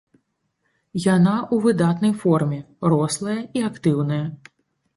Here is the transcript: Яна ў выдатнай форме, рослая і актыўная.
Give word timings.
Яна 1.15 1.33
ў 1.41 1.55
выдатнай 1.67 2.13
форме, 2.23 2.59
рослая 2.95 3.39
і 3.61 3.67
актыўная. 3.71 4.23